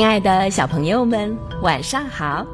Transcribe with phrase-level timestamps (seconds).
[0.00, 2.46] 亲爱的小朋友们，晚上好！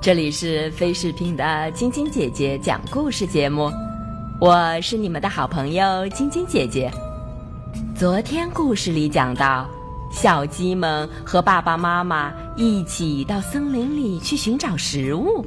[0.00, 3.70] 这里是飞视频的晶晶姐姐讲故事节目，
[4.40, 6.90] 我是你们的好朋友晶晶姐姐。
[7.94, 9.70] 昨天故事里讲到，
[10.10, 15.46] 小鸡们和爸爸妈妈一起到森林里去寻找食物。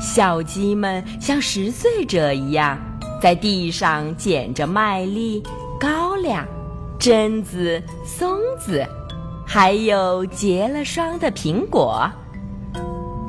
[0.00, 2.76] 小鸡们像十岁者一样，
[3.20, 5.40] 在地上捡着麦粒、
[5.78, 6.44] 高粱、
[6.98, 8.84] 榛子、松子。
[9.54, 12.10] 还有结了霜的苹果，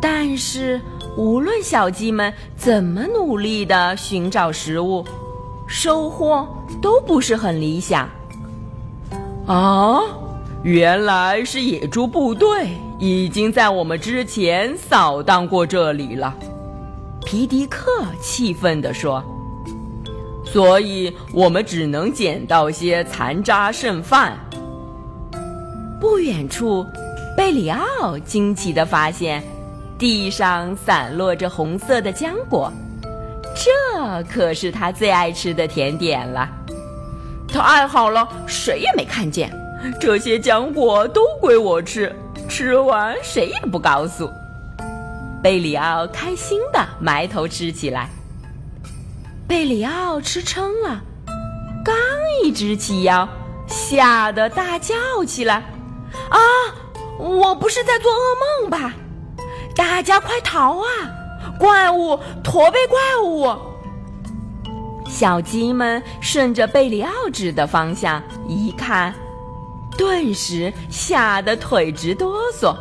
[0.00, 0.80] 但是
[1.14, 5.04] 无论小鸡们怎么努力的寻找食物，
[5.68, 6.48] 收获
[6.80, 8.08] 都不是很理想。
[9.46, 10.00] 啊，
[10.62, 16.34] 原来是野猪部队已经在我们之前扫荡过这里了，
[17.26, 17.90] 皮迪克
[18.22, 19.22] 气愤地说
[20.46, 24.34] ：“所以我们只能捡到些残渣剩饭。”
[26.08, 26.86] 不远处，
[27.36, 29.42] 贝里奥惊奇地发现，
[29.98, 32.72] 地上散落着红色的浆果，
[33.56, 36.48] 这可是他最爱吃的甜点了。
[37.48, 39.52] 太好了，谁也没看见，
[40.00, 42.14] 这些浆果都归我吃，
[42.48, 44.30] 吃完谁也不告诉。
[45.42, 48.08] 贝里奥开心地埋头吃起来。
[49.48, 51.02] 贝里奥吃撑了，
[51.84, 51.96] 刚
[52.44, 53.28] 一直起腰，
[53.66, 54.94] 吓得大叫
[55.26, 55.64] 起来。
[56.30, 56.38] 啊！
[57.18, 58.94] 我不是在做噩梦吧？
[59.74, 60.86] 大家快逃啊！
[61.58, 63.54] 怪物，驼背怪物！
[65.08, 69.14] 小鸡们顺着贝里奥指的方向一看，
[69.96, 72.76] 顿时吓得腿直哆嗦，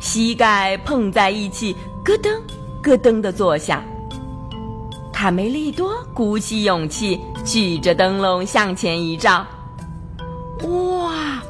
[0.00, 1.74] 膝盖碰在一起，
[2.04, 2.40] 咯噔
[2.82, 3.82] 咯噔的作响。
[5.12, 9.46] 卡梅利多鼓起勇气，举着灯笼向前一照，
[10.64, 11.40] 哇！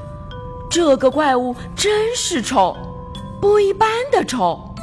[0.75, 2.77] 这个怪物真是丑，
[3.41, 4.75] 不一般的丑。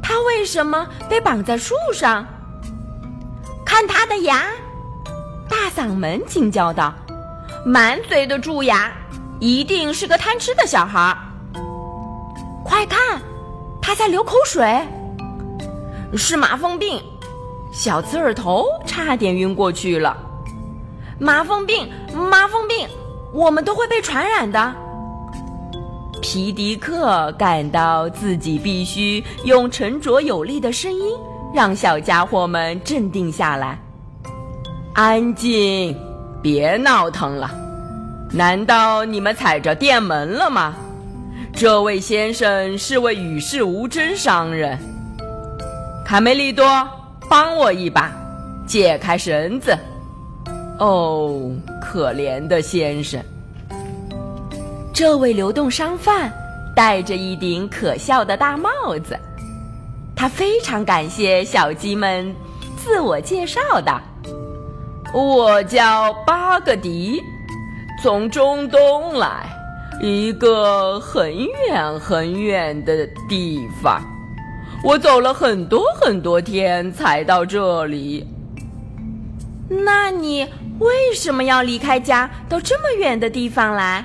[0.00, 2.24] 它为什么被绑在树上？
[3.66, 4.44] 看它的牙！
[5.48, 6.94] 大嗓门惊叫道
[7.66, 8.92] ：“满嘴的蛀牙，
[9.40, 11.18] 一定是个贪吃的小孩。”
[12.64, 13.20] 快看，
[13.82, 14.86] 他在流口水，
[16.16, 17.02] 是麻风病。
[17.72, 20.16] 小刺儿头差点晕过去了。
[21.18, 22.88] 麻风病，麻风病。
[23.34, 24.74] 我们都会被传染的。
[26.22, 31.14] 皮迪克感到自己必须用沉着有力的声音
[31.52, 33.78] 让小家伙们镇定下来。
[34.94, 35.94] 安静，
[36.40, 37.50] 别闹腾了。
[38.30, 40.74] 难道你们踩着电门了吗？
[41.52, 44.78] 这位先生是位与世无争商人。
[46.04, 46.66] 卡梅利多，
[47.28, 48.12] 帮我一把，
[48.66, 49.76] 解开绳子。
[50.78, 51.50] 哦，
[51.94, 53.22] 可怜的先生！
[54.92, 56.28] 这位流动商贩
[56.74, 59.16] 戴着一顶可笑的大帽子，
[60.16, 62.34] 他非常感谢小鸡们
[62.76, 64.02] 自我介绍的
[65.14, 67.22] ：“我叫巴格迪，
[68.02, 69.48] 从中东来，
[70.00, 71.32] 一个很
[71.68, 74.02] 远很远的地方。
[74.82, 78.28] 我走了很多很多天才到这里。”
[79.68, 80.46] 那你
[80.78, 84.04] 为什么要离开家到这么远的地方来？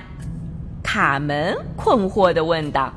[0.81, 2.91] 卡门困惑地问道：“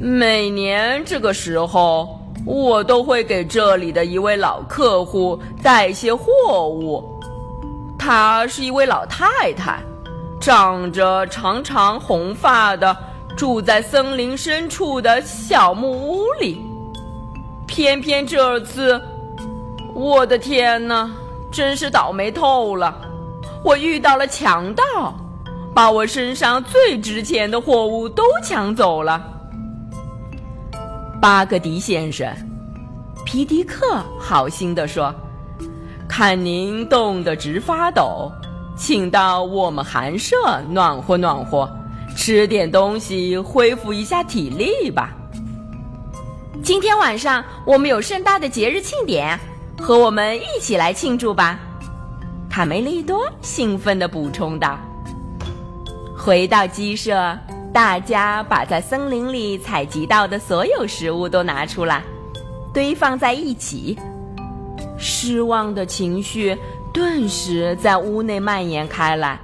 [0.00, 7.04] 每年这个时候，我都会给这里的一位老客户带些货物。
[7.98, 9.80] 她是一位老太太，
[10.40, 12.96] 长着长长红发的，
[13.36, 16.64] 住在森林深处的小木屋里。
[17.66, 19.02] 偏偏这次……”
[19.96, 21.10] 我的天哪，
[21.50, 22.94] 真是倒霉透了！
[23.64, 24.82] 我遇到了强盗，
[25.74, 29.26] 把我身上最值钱的货物都抢走了。
[31.18, 32.28] 巴格迪先生，
[33.24, 35.14] 皮迪克好心地说
[36.06, 38.30] ：“看您冻得直发抖，
[38.76, 40.36] 请到我们寒舍
[40.68, 41.66] 暖和暖和，
[42.14, 45.14] 吃点东西恢复一下体力吧。
[46.62, 49.40] 今天晚上我们有盛大的节日庆典。”
[49.80, 51.58] 和我们一起来庆祝吧，
[52.50, 54.78] 卡梅利多兴奋地补充道。
[56.16, 57.38] 回到鸡舍，
[57.72, 62.02] 大家把在森林里采集到的所有食物都拿出来，
[62.72, 63.96] 堆放在一起。
[64.98, 66.56] 失望的情绪
[66.92, 69.38] 顿时在屋内蔓延开来。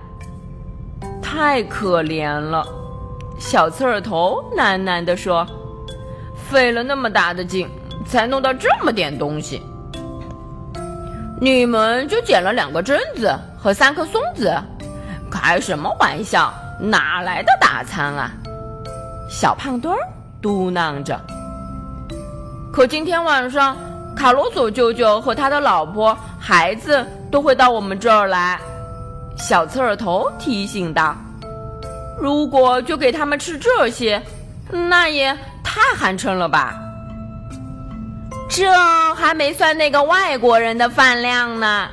[1.20, 2.66] 太可怜了，
[3.38, 5.46] 小刺儿头喃喃地说
[6.34, 7.68] ：“费了那么大的劲，
[8.06, 9.62] 才弄到这么点东西。”
[11.42, 14.56] 你们就捡了两个榛子和三颗松子，
[15.28, 16.54] 开什么玩笑？
[16.78, 18.30] 哪来的大餐啊？
[19.28, 19.98] 小胖墩儿
[20.40, 21.20] 嘟囔着。
[22.72, 23.76] 可今天晚上，
[24.14, 28.56] 卡罗索舅舅和他的老婆、孩子都会到我们这儿来。
[29.36, 31.16] 小刺儿头提醒道
[32.22, 34.22] ：“如果就给他们吃这些，
[34.70, 36.78] 那也太寒碜了吧？
[38.54, 38.70] 这
[39.14, 41.88] 还没算那个外国人的饭量呢，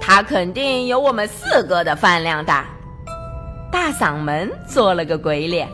[0.00, 2.66] 他肯定有我们四个的饭量大。”
[3.72, 5.68] 大嗓门做了个鬼脸。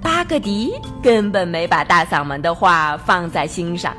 [0.00, 3.94] 巴格迪根本没把大嗓门的话放在心上。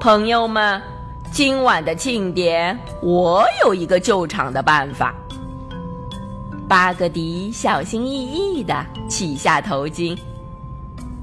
[0.00, 0.82] 朋友们。
[1.30, 5.14] 今晚的庆典，我有一个救场的办法。
[6.68, 10.14] 巴格迪小心翼翼地取下头巾。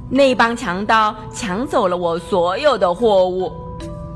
[0.09, 3.51] 那帮强盗抢走了我所有的货物，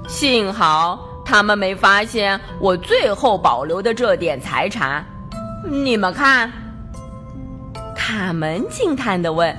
[0.07, 5.05] 幸好他们没发现我最后保留的这点财产。
[5.69, 6.51] 你们看，
[7.95, 9.55] 卡门惊叹地问：“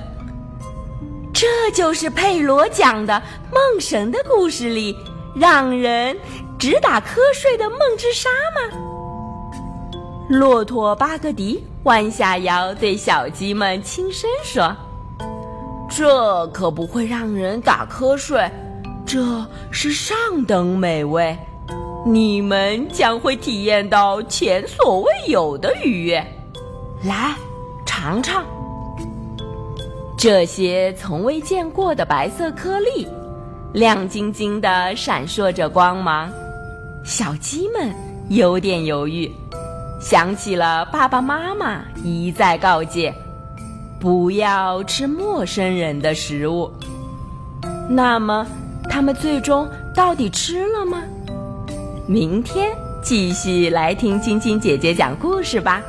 [1.33, 3.21] 这就是佩罗讲的
[3.51, 4.95] 梦神的故事里？”
[5.35, 6.17] 让人
[6.57, 8.77] 直打瞌睡的梦之沙吗？
[10.29, 14.73] 骆驼巴格迪弯下腰对小鸡们轻声说
[15.97, 18.51] ：“这可不会让人打瞌睡，
[19.05, 21.37] 这是上等美味，
[22.05, 26.15] 你们将会体验到前所未有的愉悦。
[27.01, 27.33] 来，
[27.85, 28.43] 尝尝
[30.17, 33.07] 这些从未见过的白色颗粒。”
[33.71, 36.29] 亮晶晶的，闪烁着光芒。
[37.05, 37.89] 小鸡们
[38.27, 39.31] 有点犹豫，
[40.01, 43.13] 想起了爸爸妈妈一再告诫：
[44.05, 46.71] 不要吃陌生人的食物。
[47.89, 48.45] 那么，
[48.87, 51.01] 他们最终到底吃了吗？
[52.05, 52.69] 明天
[53.01, 55.81] 继续来听晶晶姐姐讲故事吧。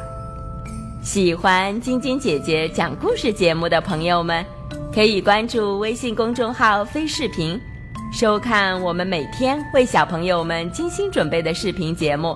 [1.02, 4.42] 喜欢晶晶姐姐讲故事节目的朋友们，
[4.94, 7.60] 可以关注微信公众号“飞视频”。
[8.10, 12.34] 收看我们每天为小朋友们精心准备的视频节目，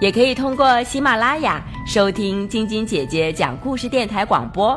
[0.00, 4.76] 也可以通过喜马拉雅收听晶晶姐姐讲故事电台广播。